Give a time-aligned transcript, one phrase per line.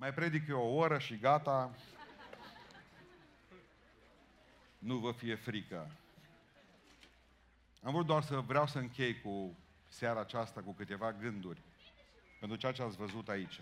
[0.00, 1.74] Mai predic eu o oră și gata.
[4.78, 5.90] Nu vă fie frică.
[7.82, 9.56] Am vrut doar să vreau să închei cu
[9.88, 11.60] seara aceasta cu câteva gânduri
[12.38, 13.60] pentru ceea ce ați văzut aici.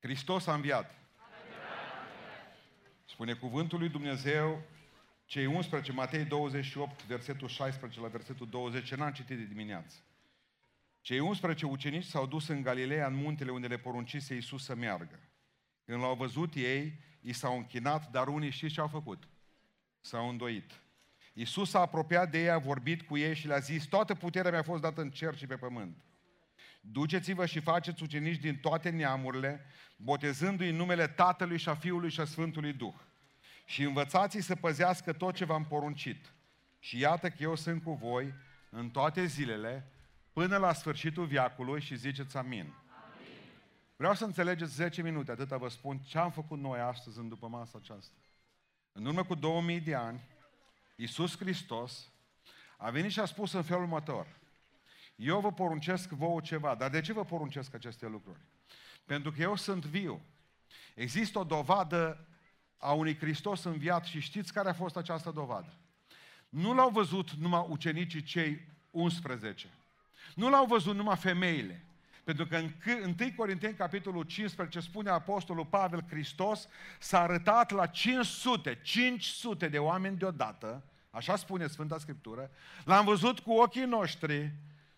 [0.00, 0.94] Hristos a înviat.
[3.04, 4.62] Spune cuvântul lui Dumnezeu,
[5.24, 9.96] cei 11, Matei 28, versetul 16 la versetul 20, n-am citit de dimineață.
[11.02, 15.20] Cei 11 ucenici s-au dus în Galileea, în muntele unde le poruncise Iisus să meargă.
[15.84, 19.28] Când l-au văzut ei, i s-au închinat, dar unii știți ce au făcut?
[20.00, 20.80] S-au îndoit.
[21.32, 24.62] Iisus s-a apropiat de ei, a vorbit cu ei și le-a zis, toată puterea mi-a
[24.62, 25.96] fost dată în cer și pe pământ.
[26.80, 32.20] Duceți-vă și faceți ucenici din toate neamurile, botezându-i în numele Tatălui și a Fiului și
[32.20, 32.94] a Sfântului Duh.
[33.64, 36.32] Și învățați-i să păzească tot ce v-am poruncit.
[36.78, 38.34] Și iată că eu sunt cu voi
[38.70, 39.86] în toate zilele,
[40.32, 42.58] până la sfârșitul viacului și ziceți amin.
[42.60, 42.74] amin.
[43.96, 47.48] Vreau să înțelegeți 10 minute, atâta vă spun, ce am făcut noi astăzi în după
[47.48, 48.14] masa aceasta.
[48.92, 50.20] În urmă cu 2000 de ani,
[50.96, 52.10] Iisus Hristos
[52.76, 54.26] a venit și a spus în felul următor.
[55.16, 58.38] Eu vă poruncesc vouă ceva, dar de ce vă poruncesc aceste lucruri?
[59.04, 60.20] Pentru că eu sunt viu.
[60.94, 62.26] Există o dovadă
[62.76, 65.76] a unui Hristos înviat și știți care a fost această dovadă?
[66.48, 69.68] Nu l-au văzut numai ucenicii cei 11.
[70.34, 71.84] Nu l-au văzut numai femeile.
[72.24, 78.78] Pentru că în 1 Corinteni, capitolul 15, spune Apostolul Pavel, Hristos s-a arătat la 500,
[78.82, 82.50] 500 de oameni deodată, așa spune Sfânta Scriptură,
[82.84, 84.52] l-am văzut cu ochii noștri,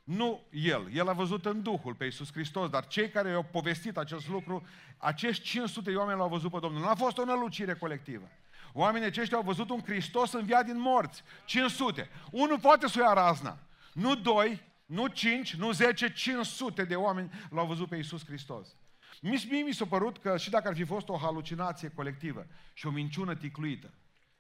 [0.05, 3.97] nu el, el a văzut în Duhul pe Iisus Hristos, dar cei care i-au povestit
[3.97, 4.67] acest lucru,
[4.99, 6.81] acești 500 de oameni l-au văzut pe Domnul.
[6.81, 8.29] Nu a fost o nălucire colectivă.
[8.73, 11.23] Oamenii aceștia au văzut un Hristos înviat din morți.
[11.45, 12.09] 500.
[12.31, 13.59] Unul poate să o ia razna.
[13.93, 18.77] Nu doi, nu 5, nu 10, 500 de oameni l-au văzut pe Iisus Hristos.
[19.21, 22.91] Mie mi s-a părut că și dacă ar fi fost o halucinație colectivă și o
[22.91, 23.91] minciună ticluită,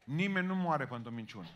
[0.04, 1.48] nimeni nu moare pentru minciună.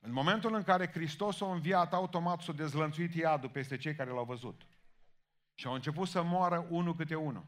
[0.00, 4.24] În momentul în care Hristos a înviat, automat s-a dezlănțuit iadul peste cei care l-au
[4.24, 4.62] văzut.
[5.54, 7.44] Și au început să moară unul câte unul.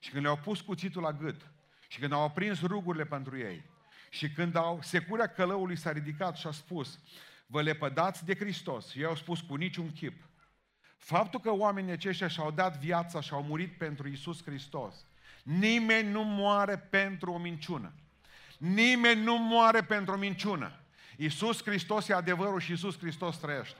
[0.00, 1.50] Și când le-au pus cuțitul la gât,
[1.88, 3.64] și când au aprins rugurile pentru ei,
[4.10, 6.98] și când au, securea călăului s-a ridicat și a spus,
[7.46, 8.90] vă lepădați de Hristos.
[8.90, 10.22] Și ei au spus cu niciun chip.
[10.96, 14.94] Faptul că oamenii aceștia și-au dat viața și au murit pentru Isus Hristos,
[15.42, 17.92] nimeni nu moare pentru o minciună.
[18.58, 20.80] Nimeni nu moare pentru o minciună.
[21.16, 23.78] Isus Hristos e adevărul și Isus Hristos trăiește.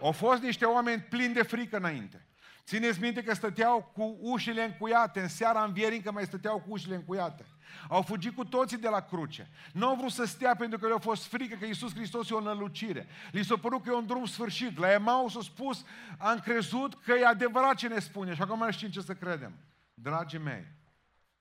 [0.00, 2.26] Au fost niște oameni plini de frică înainte.
[2.64, 6.94] Țineți minte că stăteau cu ușile încuiate, în seara învierii încă mai stăteau cu ușile
[6.94, 7.44] încuiate.
[7.88, 9.48] Au fugit cu toții de la cruce.
[9.72, 12.40] Nu au vrut să stea pentru că le-a fost frică că Iisus Hristos e o
[12.40, 13.06] nălucire.
[13.32, 14.78] Li s-a părut că e un drum sfârșit.
[14.78, 15.84] La Emaus a spus,
[16.18, 19.52] am crezut că e adevărat ce ne spune și acum mai știm ce să credem.
[19.94, 20.66] Dragii mei,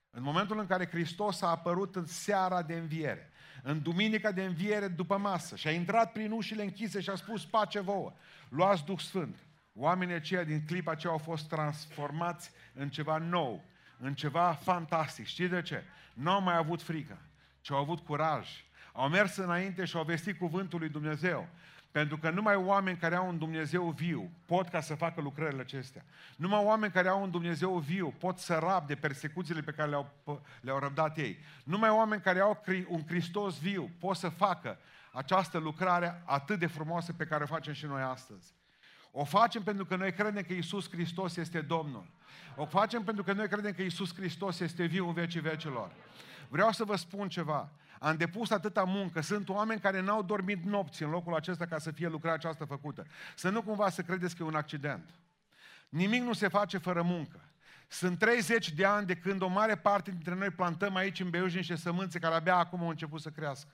[0.09, 3.31] în momentul în care Hristos a apărut în seara de înviere,
[3.63, 7.45] în duminica de înviere după masă și a intrat prin ușile închise și a spus
[7.45, 8.13] pace vouă,
[8.49, 9.35] luați Duh Sfânt.
[9.73, 13.63] Oamenii aceia din clipa aceea au fost transformați în ceva nou,
[13.99, 15.25] în ceva fantastic.
[15.25, 15.83] Știți de ce?
[16.13, 17.17] Nu au mai avut frică,
[17.61, 18.49] ci au avut curaj.
[18.93, 21.47] Au mers înainte și au vestit cuvântul lui Dumnezeu.
[21.91, 26.05] Pentru că numai oameni care au un Dumnezeu viu pot ca să facă lucrările acestea.
[26.35, 30.11] Numai oameni care au un Dumnezeu viu pot să rab de persecuțiile pe care le-au,
[30.61, 31.37] le-au răbdat ei.
[31.63, 34.77] Numai oameni care au un Hristos viu pot să facă
[35.11, 38.53] această lucrare atât de frumoasă pe care o facem și noi astăzi.
[39.11, 42.07] O facem pentru că noi credem că Isus Hristos este Domnul.
[42.55, 45.91] O facem pentru că noi credem că Isus Hristos este viu în vecii vecilor.
[46.47, 47.71] Vreau să vă spun ceva.
[47.99, 49.21] Am depus atâta muncă.
[49.21, 53.05] Sunt oameni care n-au dormit nopți în locul acesta ca să fie lucrarea aceasta făcută.
[53.35, 55.09] Să nu cumva să credeți că e un accident.
[55.89, 57.41] Nimic nu se face fără muncă.
[57.87, 61.55] Sunt 30 de ani de când o mare parte dintre noi plantăm aici în Beiuj
[61.55, 63.69] niște sămânțe care abia acum au început să crească.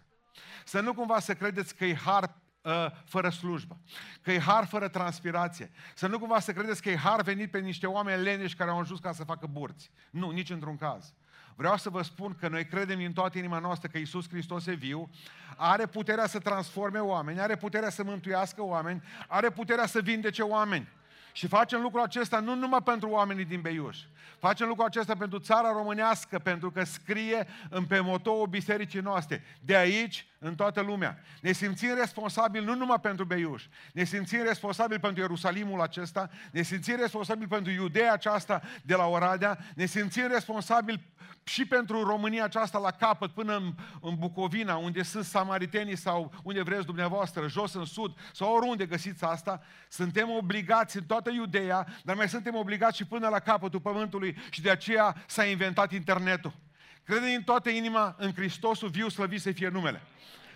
[0.66, 3.78] Să nu cumva să credeți că e har uh, fără slujbă,
[4.22, 5.72] că e har fără transpirație.
[5.96, 8.80] Să nu cumva să credeți că e har venit pe niște oameni leneși care au
[8.80, 9.92] ajuns ca să facă burți.
[10.10, 11.14] Nu, nici într-un caz.
[11.56, 14.74] Vreau să vă spun că noi credem din toată inima noastră că Isus Hristos e
[14.74, 15.10] viu,
[15.58, 20.88] are puterea să transforme oameni, are puterea să mântuiască oameni, are puterea să vindece oameni.
[21.34, 23.98] Și facem lucrul acesta nu numai pentru oamenii din Beiuș.
[24.40, 29.44] Facem lucrul acesta pentru țara românească, pentru că scrie în pe motoul bisericii noastre.
[29.60, 31.20] De aici, în toată lumea.
[31.42, 33.64] Ne simțim responsabili nu numai pentru Beiuș.
[33.94, 36.30] Ne simțim responsabili pentru Ierusalimul acesta.
[36.52, 39.58] Ne simțim responsabili pentru Iudeea aceasta de la Oradea.
[39.76, 41.14] Ne simțim responsabili
[41.44, 46.62] și pentru România aceasta la capăt, până în, în Bucovina, unde sunt samaritenii sau unde
[46.62, 51.88] vreți dumneavoastră, jos în sud, sau oriunde găsiți asta, suntem obligați în toată toată Iudeea,
[52.04, 56.54] dar mai suntem obligați și până la capătul pământului și de aceea s-a inventat internetul.
[57.04, 60.02] Crede din toată inima în Hristosul viu, slăvit să fie numele.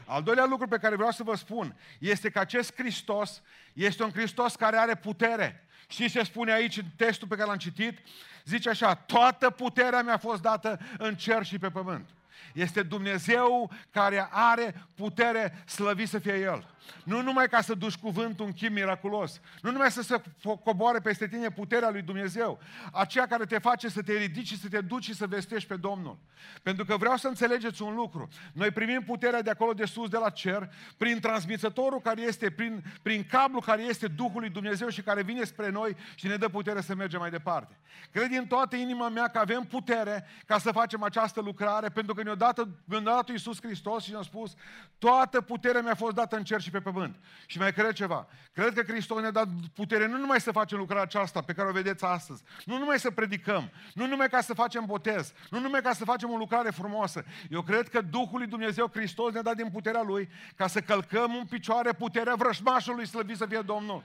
[0.05, 3.41] Al doilea lucru pe care vreau să vă spun este că acest Hristos
[3.73, 5.67] este un Hristos care are putere.
[5.87, 7.97] Știți ce spune aici în textul pe care l-am citit?
[8.45, 12.09] Zice așa, toată puterea mi-a fost dată în cer și pe pământ.
[12.53, 16.75] Este Dumnezeu care are putere, slăvit să fie El.
[17.03, 20.21] Nu numai ca să duci cuvântul în chim miraculos, nu numai să se
[20.63, 22.59] coboare peste tine puterea lui Dumnezeu,
[22.91, 25.75] aceea care te face să te ridici și să te duci și să vestești pe
[25.75, 26.17] Domnul.
[26.63, 28.27] Pentru că vreau să înțelegeți un lucru.
[28.53, 32.83] Noi primim puterea de acolo de sus, de la cer, prin transmițătorul care este, prin,
[33.01, 36.47] prin cablu care este Duhul lui Dumnezeu și care vine spre noi și ne dă
[36.47, 37.77] putere să mergem mai departe.
[38.11, 42.23] Cred din toată inima mea că avem putere ca să facem această lucrare, pentru că
[42.27, 44.53] ne-a dat, ne-a dat Iisus Hristos și ne-a spus,
[44.97, 47.15] toată puterea mi-a fost dată în cer și pe pământ.
[47.45, 48.27] Și mai cred ceva.
[48.53, 51.71] Cred că Hristos ne-a dat putere nu numai să facem lucrarea aceasta pe care o
[51.71, 55.93] vedeți astăzi, nu numai să predicăm, nu numai ca să facem botez, nu numai ca
[55.93, 57.25] să facem o lucrare frumoasă.
[57.49, 61.35] Eu cred că Duhul lui Dumnezeu Hristos ne-a dat din puterea Lui ca să călcăm
[61.35, 64.03] în picioare puterea vrăjmașului slăvit să fie Domnul.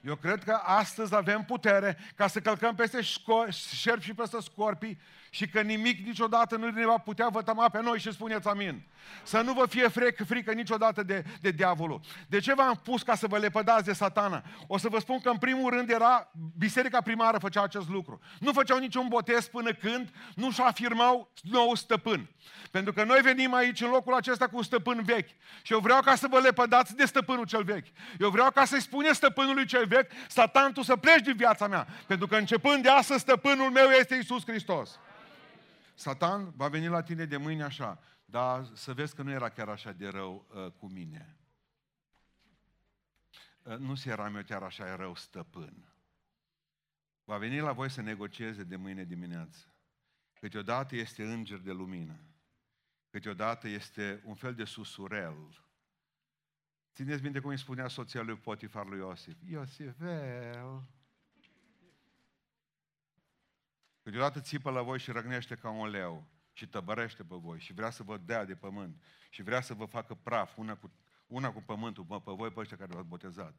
[0.00, 3.00] Eu cred că astăzi avem putere ca să călcăm peste
[3.50, 4.98] șerpi și peste scorpii
[5.34, 8.82] și că nimic niciodată nu ne va putea vătăma pe noi și spuneți amin.
[9.22, 12.00] Să nu vă fie frică, frică niciodată de, de diavolul.
[12.28, 14.42] De ce v-am pus ca să vă lepădați de satana?
[14.66, 18.20] O să vă spun că în primul rând era biserica primară făcea acest lucru.
[18.40, 22.30] Nu făceau niciun botez până când nu și afirmau nou stăpân.
[22.70, 25.30] Pentru că noi venim aici în locul acesta cu un stăpân vechi.
[25.62, 27.86] Și eu vreau ca să vă lepădați de stăpânul cel vechi.
[28.18, 31.86] Eu vreau ca să-i spune stăpânului cel vechi, Satan, tu să pleci din viața mea.
[32.06, 34.98] Pentru că începând de astăzi, stăpânul meu este Isus Hristos.
[35.94, 39.68] Satan va veni la tine de mâine așa, dar să vezi că nu era chiar
[39.68, 41.36] așa de rău uh, cu mine.
[43.62, 45.92] Uh, nu se eram eu chiar așa rău stăpân.
[47.24, 49.74] Va veni la voi să negocieze de mâine dimineață.
[50.32, 52.16] Câteodată este înger de lumină.
[53.10, 55.64] Câteodată este un fel de susurel.
[56.94, 59.36] Țineți minte cum îi spunea soția lui Potifar lui Iosif.
[59.48, 60.82] Iosifel,
[64.12, 67.90] Câteodată țipă la voi și răgnește ca un leu și tăbărește pe voi și vrea
[67.90, 70.90] să vă dea de pământ și vrea să vă facă praf una cu,
[71.26, 73.54] una cu pământul mă, pe voi, pe ăștia care v-ați botezat.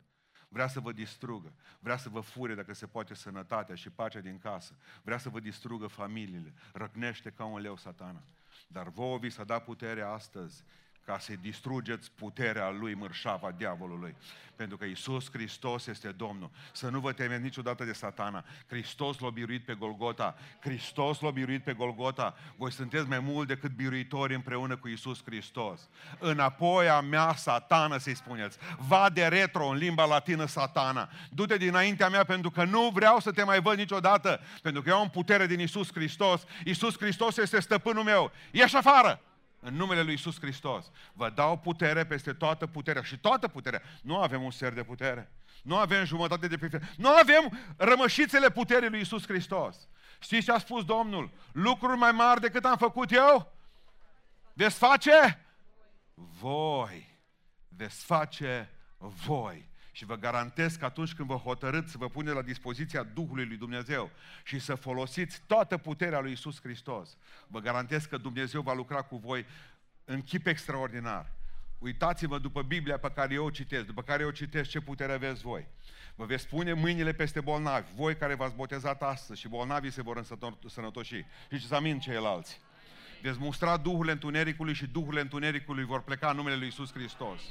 [0.47, 4.37] Vrea să vă distrugă, vrea să vă fure dacă se poate sănătatea și pacea din
[4.37, 8.23] casă, vrea să vă distrugă familiile, răcnește ca un leu satana.
[8.67, 10.63] Dar vouă vi s-a dat puterea astăzi
[11.05, 14.15] ca să distrugeți puterea lui mărșava diavolului.
[14.55, 16.49] Pentru că Isus Hristos este Domnul.
[16.71, 18.45] Să nu vă temeți niciodată de satana.
[18.67, 20.35] Hristos l-a biruit pe Golgota.
[20.59, 22.35] Hristos l-a biruit pe Golgota.
[22.55, 25.89] Voi sunteți mai mult decât biruitori împreună cu Isus Hristos.
[26.19, 28.57] Înapoi a mea satană, să-i spuneți.
[28.77, 31.09] Va de retro în limba latină satana.
[31.29, 34.39] Du-te dinaintea mea pentru că nu vreau să te mai văd niciodată.
[34.61, 36.43] Pentru că eu am putere din Isus Hristos.
[36.65, 38.31] Isus Hristos este stăpânul meu.
[38.51, 39.21] Ieși afară!
[39.63, 40.91] În numele lui Isus Hristos.
[41.13, 43.81] Vă dau putere peste toată puterea și toată puterea.
[44.01, 45.31] Nu avem un ser de putere.
[45.63, 46.89] Nu avem jumătate de putere.
[46.97, 49.87] Nu avem rămășițele puterii lui Isus Hristos.
[50.19, 51.31] Știți ce a spus Domnul?
[51.51, 53.53] Lucruri mai mari decât am făcut eu?
[54.53, 55.45] Veți face?
[56.13, 57.19] Voi.
[57.67, 59.69] Veți face voi.
[59.95, 63.57] Și vă garantez că atunci când vă hotărâți să vă pune la dispoziția Duhului lui
[63.57, 64.11] Dumnezeu
[64.43, 69.17] și să folosiți toată puterea lui Isus Hristos, vă garantez că Dumnezeu va lucra cu
[69.17, 69.45] voi
[70.05, 71.31] în chip extraordinar.
[71.79, 75.41] Uitați-vă după Biblia pe care eu o citesc, după care eu citesc ce putere aveți
[75.41, 75.67] voi.
[76.15, 80.25] Vă veți pune mâinile peste bolnavi, voi care v-ați botezat astăzi și bolnavii se vor
[80.61, 81.15] însănătoși.
[81.51, 82.59] Și ce să amin ceilalți.
[83.23, 87.41] Veți mustra Duhul Întunericului și Duhul Întunericului vor pleca în numele Lui Isus Hristos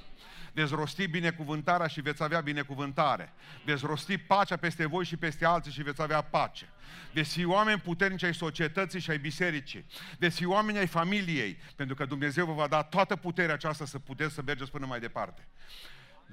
[0.53, 3.33] veți rosti binecuvântarea și veți avea binecuvântare.
[3.65, 6.69] Veți rosti pacea peste voi și peste alții și veți avea pace.
[7.13, 9.87] Veți fi oameni puternici ai societății și ai bisericii.
[10.19, 13.99] Veți fi oameni ai familiei, pentru că Dumnezeu vă va da toată puterea aceasta să
[13.99, 15.49] puteți să mergeți până mai departe.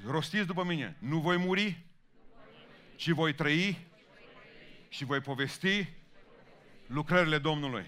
[0.05, 1.85] Rostiți după mine, nu voi muri,
[2.95, 3.87] ci voi trăi
[4.89, 5.89] și voi povesti
[6.87, 7.85] lucrările Domnului.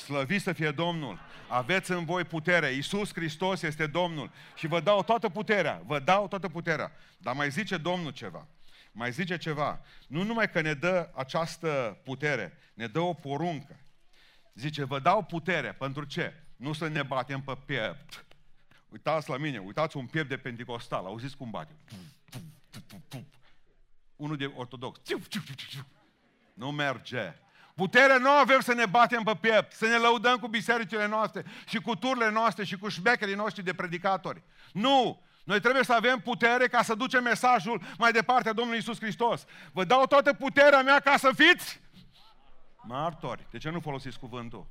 [0.00, 1.18] Slăvit să fie Domnul!
[1.48, 2.72] Aveți în voi putere.
[2.72, 4.30] Iisus Hristos este Domnul.
[4.54, 5.82] Și vă dau toată puterea.
[5.86, 6.92] Vă dau toată puterea.
[7.18, 8.46] Dar mai zice Domnul ceva.
[8.92, 9.80] Mai zice ceva.
[10.06, 13.80] Nu numai că ne dă această putere, ne dă o poruncă.
[14.54, 15.72] Zice, vă dau putere.
[15.72, 16.34] Pentru ce?
[16.56, 18.24] Nu să ne batem pe piept.
[18.88, 21.04] Uitați la mine, uitați un piept de pentecostal.
[21.04, 21.76] Auziți cum bate?
[24.16, 25.00] Unul de ortodox.
[26.54, 27.34] Nu merge.
[27.80, 31.80] Puterea nu avem să ne batem pe piept, să ne lăudăm cu bisericile noastre și
[31.80, 34.42] cu turile noastre și cu șbecherii noștri de predicatori.
[34.72, 35.22] Nu!
[35.44, 39.44] Noi trebuie să avem putere ca să ducem mesajul mai departe a Domnului Isus Hristos.
[39.72, 41.80] Vă dau toată puterea mea ca să fiți
[42.82, 43.46] martori.
[43.50, 44.66] De ce nu folosiți cuvântul?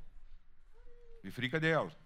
[1.22, 1.96] E frică de el.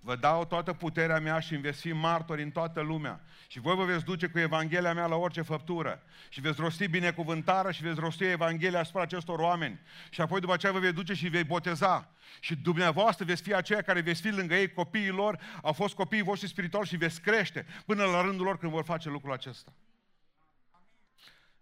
[0.00, 3.20] Vă dau toată puterea mea și veți fi martori în toată lumea.
[3.46, 6.02] Și voi vă veți duce cu Evanghelia mea la orice făptură.
[6.28, 9.80] Și veți rosti binecuvântarea și veți rosti Evanghelia asupra acestor oameni.
[10.10, 12.10] Și apoi după aceea vă veți duce și veți boteza.
[12.40, 16.22] Și dumneavoastră veți fi aceia care veți fi lângă ei, copiii lor, au fost copiii
[16.22, 19.72] voștri spirituali și veți crește până la rândul lor când vor face lucrul acesta.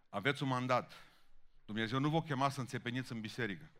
[0.09, 0.93] Aveți un mandat.
[1.64, 3.71] Dumnezeu nu vă chema să înțepeniți în biserică.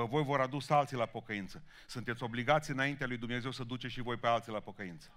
[0.00, 1.62] Pe voi vor adus alții la pocăință.
[1.86, 5.10] Sunteți obligați înaintea lui Dumnezeu să duceți și voi pe alții la pocăință.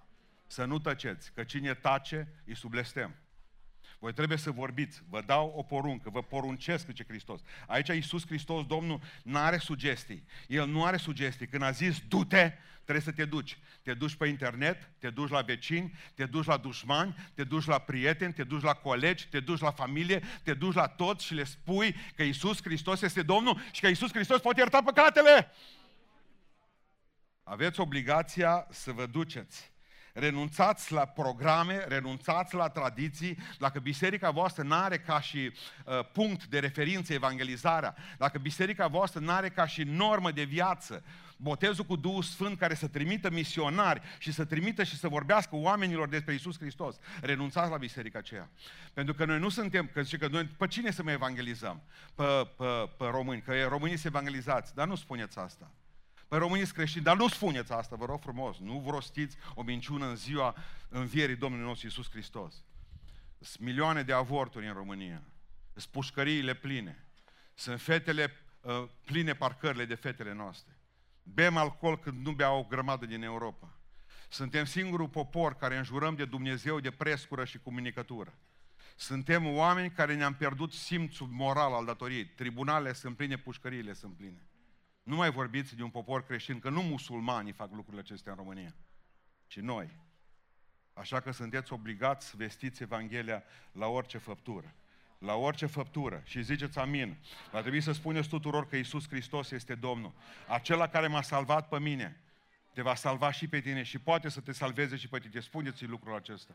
[0.47, 3.15] Să nu tăceți, că cine tace, îi sublestem.
[4.03, 5.01] Voi trebuie să vorbiți.
[5.09, 7.41] Vă dau o poruncă, vă poruncesc, zice Hristos.
[7.67, 10.25] Aici Iisus Hristos, Domnul, nu are sugestii.
[10.47, 11.47] El nu are sugestii.
[11.47, 13.57] Când a zis, du-te, trebuie să te duci.
[13.81, 17.77] Te duci pe internet, te duci la vecini, te duci la dușmani, te duci la
[17.77, 21.43] prieteni, te duci la colegi, te duci la familie, te duci la toți și le
[21.43, 25.51] spui că Iisus Hristos este Domnul și că Iisus Hristos poate ierta păcatele.
[27.43, 29.72] Aveți obligația să vă duceți
[30.13, 36.45] renunțați la programe, renunțați la tradiții, dacă biserica voastră nu are ca și uh, punct
[36.45, 41.03] de referință evangelizarea, dacă biserica voastră nu are ca și normă de viață
[41.43, 46.09] botezul cu Duhul Sfânt care să trimită misionari și să trimită și să vorbească oamenilor
[46.09, 46.99] despre Isus Hristos.
[47.21, 48.49] Renunțați la biserica aceea.
[48.93, 51.81] Pentru că noi nu suntem, că zice că noi, pe cine să mai evangelizăm?
[52.15, 52.23] Pe,
[52.57, 54.75] pe, pe români, că românii se evangelizați.
[54.75, 55.71] Dar nu spuneți asta.
[56.33, 58.57] Pe românii sunt creștini, dar nu spuneți asta, vă rog frumos.
[58.57, 60.55] Nu vă rostiți o minciună în ziua
[60.89, 62.63] învierii Domnului nostru Isus Hristos.
[63.39, 65.21] Sunt milioane de avorturi în România.
[65.73, 67.07] Sunt pușcăriile pline.
[67.53, 70.77] Sunt fetele uh, pline parcările de fetele noastre.
[71.23, 73.77] Bem alcool când nu beau o grămadă din Europa.
[74.29, 78.33] Suntem singurul popor care înjurăm de Dumnezeu de prescură și comunicătură.
[78.95, 82.25] Suntem oameni care ne-am pierdut simțul moral al datoriei.
[82.25, 84.47] Tribunalele sunt pline, pușcăriile sunt pline.
[85.03, 88.75] Nu mai vorbiți de un popor creștin, că nu musulmanii fac lucrurile acestea în România,
[89.47, 89.97] ci noi.
[90.93, 94.75] Așa că sunteți obligați să vestiți Evanghelia la orice făptură
[95.23, 97.17] la orice făptură și ziceți amin.
[97.51, 100.13] Va trebui să spuneți tuturor că Isus Hristos este Domnul.
[100.47, 102.21] Acela care m-a salvat pe mine,
[102.73, 105.39] te va salva și pe tine și poate să te salveze și pe tine.
[105.39, 106.53] Spuneți-i lucrul acesta.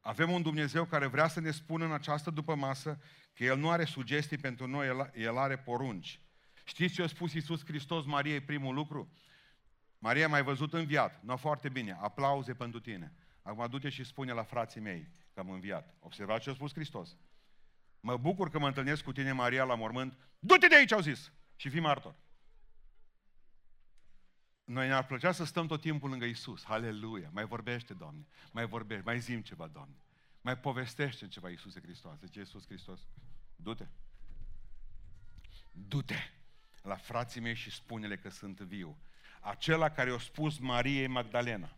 [0.00, 2.98] Avem un Dumnezeu care vrea să ne spună în această după masă
[3.34, 6.20] că El nu are sugestii pentru noi, El, El are porunci.
[6.64, 9.12] Știți ce a spus Iisus Hristos Mariei primul lucru?
[9.98, 11.22] Maria m-ai văzut înviat.
[11.22, 11.98] Nu, foarte bine.
[12.00, 13.14] Aplauze pentru tine.
[13.42, 15.94] Acum du-te și spune la frații mei că am înviat.
[15.98, 17.16] Observați ce a spus Hristos.
[18.00, 20.18] Mă bucur că mă întâlnesc cu tine, Maria, la mormânt.
[20.38, 22.14] Du-te de aici, au zis, și fii martor.
[24.64, 26.64] Noi ne-ar plăcea să stăm tot timpul lângă Isus.
[26.64, 27.30] Aleluia!
[27.32, 28.26] Mai vorbește, Doamne.
[28.52, 30.04] Mai vorbește, mai zim ceva, Doamne.
[30.40, 32.18] Mai povestește ceva Iisus Hristos.
[32.18, 33.00] Zice Iisus Hristos.
[33.56, 33.86] Du-te.
[35.72, 36.39] Du-te
[36.82, 38.96] la frații mei și spune-le că sunt viu.
[39.40, 41.76] Acela care a spus Mariei Magdalena.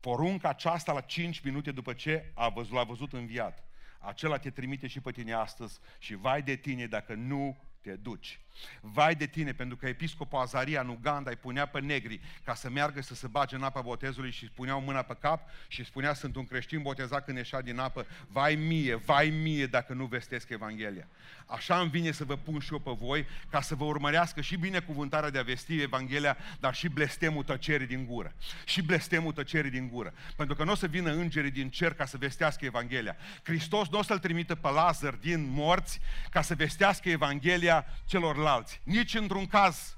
[0.00, 4.86] Porunca aceasta la 5 minute după ce a văzut, l-a văzut înviat acela te trimite
[4.86, 8.40] și pe tine astăzi și vai de tine dacă nu te duci.
[8.80, 12.70] Vai de tine, pentru că episcopul Azaria în Uganda îi punea pe negri ca să
[12.70, 16.36] meargă să se bage în apa botezului și puneau mâna pe cap și spunea, sunt
[16.36, 21.08] un creștin botezat când ieșea din apă, vai mie, vai mie dacă nu vestesc Evanghelia.
[21.46, 24.56] Așa îmi vine să vă pun și eu pe voi, ca să vă urmărească și
[24.56, 28.32] binecuvântarea de a vesti Evanghelia, dar și blestemul tăcerii din gură.
[28.64, 30.14] Și blestemul tăcerii din gură.
[30.36, 33.16] Pentru că nu o să vină îngerii din cer ca să vestească Evanghelia.
[33.42, 38.80] Hristos nu o să-l trimită pe Lazar din morți ca să vestească Evanghelia celorlalți.
[38.84, 39.96] Nici într-un caz.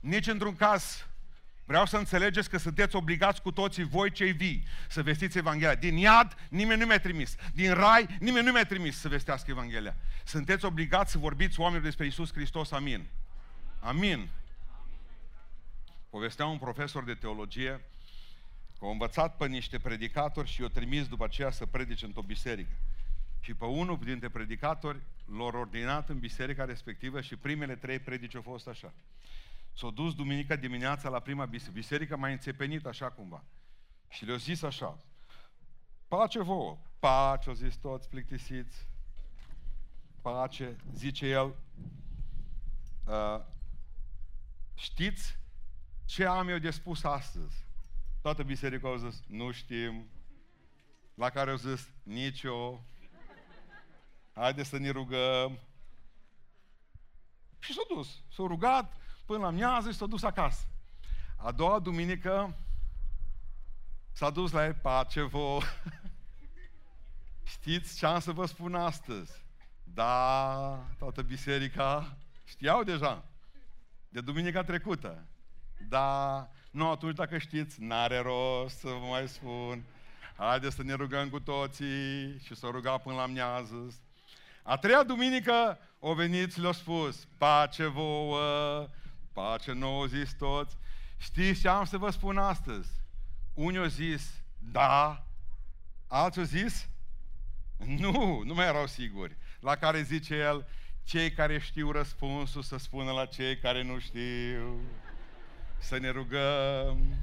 [0.00, 1.06] Nici într-un caz.
[1.66, 5.74] Vreau să înțelegeți că sunteți obligați cu toții, voi cei vii, să vestiți Evanghelia.
[5.74, 7.34] Din iad, nimeni nu mi-a trimis.
[7.52, 9.96] Din rai, nimeni nu mi-a trimis să vestească Evanghelia.
[10.24, 12.70] Sunteți obligați să vorbiți oamenilor despre Isus Hristos.
[12.70, 13.06] Amin.
[13.80, 14.28] Amin.
[16.10, 17.80] Povestea un profesor de teologie
[18.78, 22.72] că a învățat pe niște predicatori și i-a trimis după aceea să predice într-o biserică.
[23.44, 28.42] Și pe unul dintre predicatori l-au ordinat în biserica respectivă și primele trei predici au
[28.42, 28.94] fost așa.
[29.72, 33.44] S-au dus duminica dimineața la prima biserică, biserica mai înțepenit așa cumva.
[34.08, 34.98] Și le-au zis așa,
[36.08, 38.88] pace vouă, pace, au zis toți plictisiți,
[40.20, 41.54] pace, zice el,
[43.06, 43.44] uh,
[44.74, 45.38] știți
[46.04, 47.66] ce am eu de spus astăzi?
[48.22, 50.08] Toată biserica au zis, nu știm.
[51.14, 52.92] La care au zis, nici eu.
[54.34, 55.58] Haideți să ne rugăm.
[57.58, 58.08] Și s-a dus.
[58.08, 60.66] S-a rugat, până la miază și s-a dus acasă.
[61.36, 62.56] A doua duminică
[64.16, 65.58] S-a dus la el, pace vă.
[67.54, 69.42] Știți ce am să vă spun astăzi?
[69.84, 73.24] Da, toată biserica știau deja.
[74.08, 75.26] De duminica trecută.
[75.88, 79.84] Da, nu atunci dacă știți, n-are rost să vă mai spun.
[80.36, 83.94] Haideți să ne rugăm cu toții și să rugăm până la miază.
[84.66, 88.88] A treia duminică o venit le-a spus, pace vouă,
[89.32, 90.76] pace nouă zis toți.
[91.16, 92.88] Știți ce am să vă spun astăzi?
[93.54, 95.26] Unii au zis, da,
[96.06, 96.88] alții au zis,
[97.76, 99.36] nu, nu mai erau siguri.
[99.60, 100.66] La care zice el,
[101.02, 104.80] cei care știu răspunsul să spună la cei care nu știu.
[105.78, 107.16] Să ne rugăm.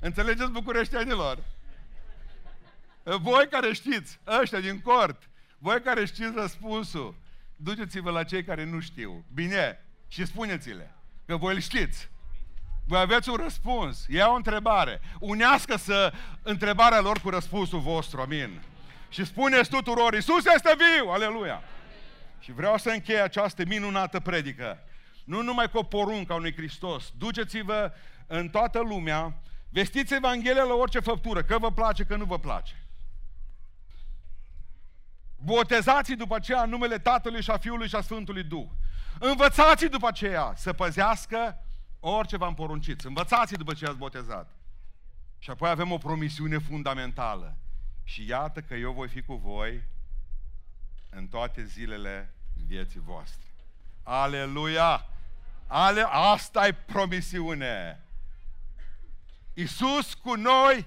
[0.00, 1.38] Înțelegeți bucureștianilor?
[3.16, 7.14] Voi care știți, ăștia din cort, voi care știți răspunsul,
[7.56, 9.24] duceți-vă la cei care nu știu.
[9.34, 10.94] Bine, și spuneți-le,
[11.26, 12.10] că voi îl știți.
[12.86, 14.06] Voi aveți un răspuns.
[14.08, 15.00] Ia o întrebare.
[15.18, 16.12] Unească să
[16.42, 18.20] întrebarea lor cu răspunsul vostru.
[18.20, 18.62] Amin.
[19.08, 21.10] Și spuneți tuturor, Iisus este viu!
[21.10, 21.62] Aleluia!
[22.40, 24.78] Și vreau să închei această minunată predică.
[25.24, 27.12] Nu numai cu o poruncă a unui Hristos.
[27.18, 27.92] Duceți-vă
[28.26, 29.34] în toată lumea,
[29.68, 32.74] vestiți Evanghelia la orice făptură, că vă place, că nu vă place.
[35.42, 38.66] Botezați după aceea în numele Tatălui și a Fiului și a Sfântului Duh.
[39.18, 41.58] Învățați după aceea să păzească
[42.00, 43.00] orice v-am poruncit.
[43.00, 44.50] Învățați după ce ați botezat.
[45.38, 47.56] Și apoi avem o promisiune fundamentală.
[48.04, 49.82] Și iată că eu voi fi cu voi
[51.10, 52.34] în toate zilele
[52.66, 53.46] vieții voastre.
[54.02, 55.06] Aleluia!
[55.66, 58.00] Ale, asta e promisiune.
[59.54, 60.86] Iisus cu noi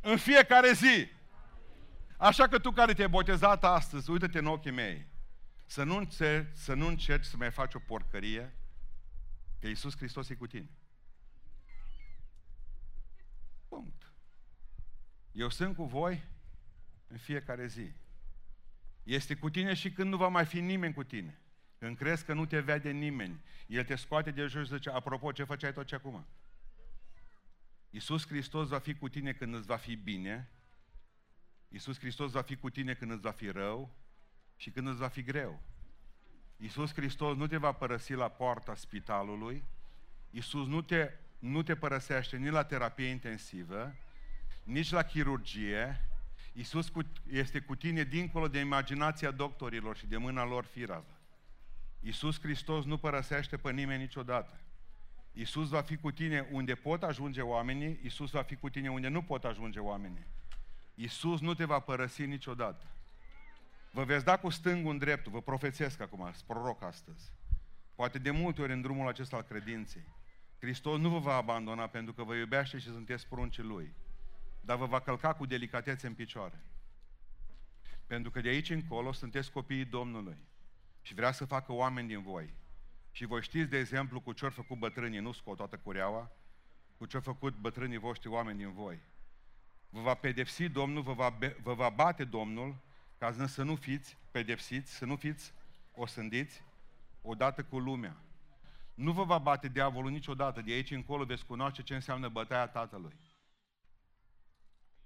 [0.00, 1.08] în fiecare zi.
[2.18, 5.06] Așa că tu care te-ai botezat astăzi, uită-te în ochii mei.
[5.66, 8.54] Să nu, încerci, să nu încerci să mai faci o porcărie,
[9.60, 10.68] că Iisus Hristos e cu tine.
[13.68, 14.12] Punct.
[15.32, 16.24] Eu sunt cu voi
[17.08, 17.92] în fiecare zi.
[19.02, 21.40] Este cu tine și când nu va mai fi nimeni cu tine.
[21.78, 25.32] Când crezi că nu te vede nimeni, El te scoate de jos și zice, apropo,
[25.32, 26.26] ce făceai tot ce acum?
[27.90, 30.50] Iisus Hristos va fi cu tine când îți va fi bine,
[31.68, 33.90] Iisus Hristos va fi cu tine când îți va fi rău
[34.56, 35.62] și când îți va fi greu.
[36.56, 39.64] Iisus Hristos nu te va părăsi la poarta spitalului,
[40.30, 43.94] Iisus nu te, nu te părăsește nici la terapie intensivă,
[44.62, 46.00] nici la chirurgie,
[46.52, 46.92] Iisus
[47.30, 51.20] este cu tine dincolo de imaginația doctorilor și de mâna lor firavă.
[52.00, 54.60] Iisus Hristos nu părăsește pe nimeni niciodată.
[55.32, 59.08] Iisus va fi cu tine unde pot ajunge oamenii, Iisus va fi cu tine unde
[59.08, 60.26] nu pot ajunge oamenii.
[60.98, 62.86] Iisus nu te va părăsi niciodată.
[63.90, 67.32] Vă veți da cu stângul în dreptul, vă profețesc acum, sunt proroc astăzi.
[67.94, 70.04] Poate de multe ori în drumul acesta al credinței.
[70.58, 73.94] Hristos nu vă va abandona pentru că vă iubește și sunteți pruncii Lui.
[74.60, 76.60] Dar vă va călca cu delicatețe în picioare.
[78.06, 80.36] Pentru că de aici încolo sunteți copiii Domnului.
[81.02, 82.54] Și vrea să facă oameni din voi.
[83.10, 86.30] Și voi știți, de exemplu, cu ce-au făcut bătrânii, nu scot toată cureaua,
[86.96, 89.00] cu ce-au făcut bătrânii voștri oameni din voi.
[89.88, 92.76] Vă va pedepsi Domnul, vă va, vă va bate Domnul
[93.18, 95.52] ca să nu fiți pedepsiți, să nu fiți
[95.94, 96.62] osândiți
[97.22, 98.16] odată cu lumea.
[98.94, 100.60] Nu vă va bate diavolul niciodată.
[100.60, 103.16] De aici încolo veți cunoaște ce înseamnă bătaia Tatălui.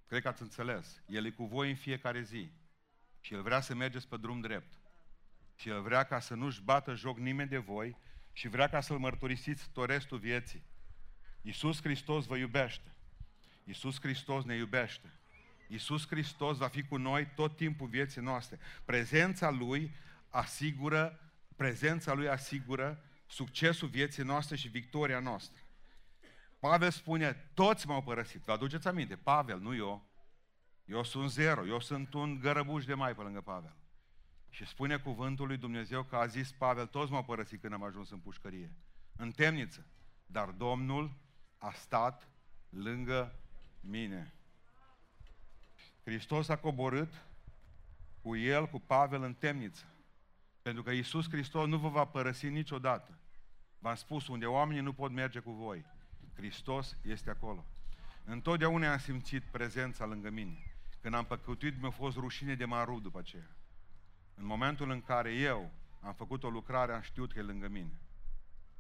[0.07, 1.03] Cred că ați înțeles.
[1.07, 2.51] El e cu voi în fiecare zi.
[3.21, 4.79] Și El vrea să mergeți pe drum drept.
[5.57, 7.97] Și El vrea ca să nu-și bată joc nimeni de voi
[8.33, 10.63] și vrea ca să-L mărturisiți tot restul vieții.
[11.43, 12.90] Iisus Hristos vă iubește.
[13.65, 15.13] Iisus Hristos ne iubește.
[15.69, 18.59] Iisus Hristos va fi cu noi tot timpul vieții noastre.
[18.85, 19.95] Prezența Lui
[20.29, 21.21] asigură,
[21.57, 25.63] prezența Lui asigură succesul vieții noastre și victoria noastră.
[26.59, 28.43] Pavel spune, toți m-au părăsit.
[28.45, 29.17] Vă aduceți aminte?
[29.17, 30.09] Pavel, nu eu.
[30.85, 33.77] Eu sunt zero, eu sunt un gărăbuș de mai pe lângă Pavel.
[34.49, 38.11] Și spune cuvântul lui Dumnezeu că a zis Pavel, toți m-au părăsit când am ajuns
[38.11, 38.73] în pușcărie,
[39.17, 39.87] în temniță.
[40.27, 41.17] Dar Domnul
[41.59, 42.29] a stat
[42.69, 43.41] lângă
[43.81, 44.35] mine.
[46.05, 47.25] Hristos a coborât
[48.23, 49.85] cu el, cu Pavel în temniță.
[50.63, 53.19] Pentru că Iisus Hristos nu vă va părăsi niciodată.
[53.79, 55.85] V-am spus, unde oamenii nu pot merge cu voi,
[56.35, 57.65] Hristos este acolo.
[58.25, 60.75] Întotdeauna am simțit prezența lângă mine.
[61.01, 63.57] Când am păcătuit, mi-a fost rușine de maru după aceea.
[64.35, 68.01] În momentul în care eu am făcut o lucrare, am știut că e lângă mine.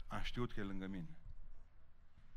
[0.07, 1.17] Am știut că e lângă mine.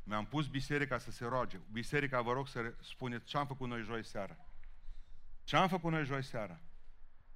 [0.06, 1.58] Mi-am pus biserica să se roage.
[1.72, 4.36] Biserica, vă rog să spuneți ce am făcut noi joi seara.
[5.44, 6.60] Ce am făcut noi joi seara?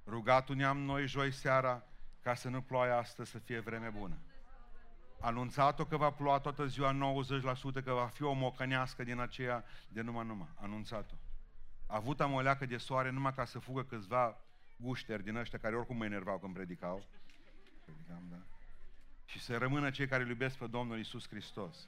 [0.05, 1.83] Rugatul ne-am noi joi seara
[2.21, 4.17] ca să nu ploaie astăzi să fie vreme bună.
[5.21, 7.13] Anunțat-o că va ploua toată ziua
[7.79, 10.49] 90%, că va fi o mocănească din aceea de numai numai.
[10.55, 11.15] Anunțat-o.
[11.87, 14.37] A avut amoleacă de soare numai ca să fugă câțiva
[14.77, 17.07] gușteri din ăștia care oricum mă enervau când predicau.
[17.85, 18.37] Predicam, da?
[19.25, 21.87] Și să rămână cei care îl iubesc pe Domnul Isus Hristos.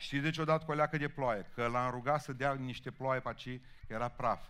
[0.00, 1.50] Știi de ce odată cu o leacă de ploaie?
[1.54, 4.48] Că l-am rugat să dea niște ploaie pe aici, că era praf.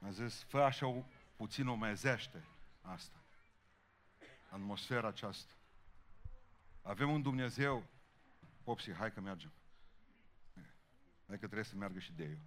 [0.00, 1.04] A zis, fă așa
[1.36, 2.44] puțin omezește
[2.80, 3.18] asta.
[4.48, 5.52] Atmosfera aceasta.
[6.82, 7.86] Avem un Dumnezeu,
[8.62, 9.52] Popsi, hai că mergem.
[11.26, 12.40] Hai că trebuie să meargă și de eu.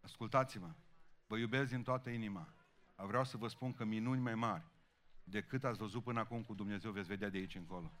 [0.00, 0.74] Ascultați-mă,
[1.26, 2.48] vă iubesc din toată inima.
[2.96, 4.71] Vreau să vă spun că minuni mai mari
[5.32, 7.92] decât ați văzut până acum cu Dumnezeu veți vedea de aici încolo.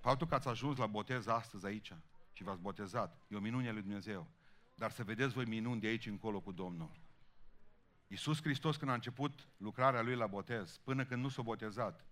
[0.00, 1.92] Faptul că ați ajuns la botez astăzi aici
[2.32, 4.26] și v-ați botezat, e o minune a lui Dumnezeu.
[4.74, 6.90] Dar să vedeți voi minuni de aici încolo cu Domnul.
[8.06, 12.04] Iisus Hristos când a început lucrarea Lui la botez, până când nu s-a botezat,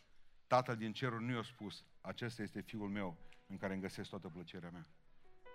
[0.46, 4.28] Tatăl din cerul nu i-a spus, acesta este Fiul meu în care îmi găsesc toată
[4.28, 4.86] plăcerea mea.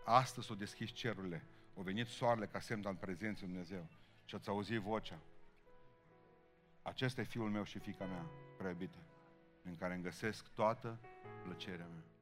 [0.05, 3.89] Astăzi s-au deschis cerurile, au venit soarele ca semn al prezenței Dumnezeu
[4.25, 5.19] și ați auzit vocea.
[6.83, 8.25] Acesta e Fiul meu și fica mea,
[8.57, 8.97] prea iubite,
[9.63, 10.99] în care îmi găsesc toată
[11.43, 12.12] plăcerea mea.